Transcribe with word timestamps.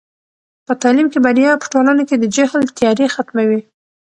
په 0.67 0.73
تعلیم 0.81 1.07
کې 1.11 1.19
بریا 1.25 1.51
په 1.61 1.67
ټولنه 1.73 2.03
کې 2.09 2.15
د 2.19 2.25
جهل 2.35 2.61
تیارې 2.77 3.07
ختموي. 3.15 3.61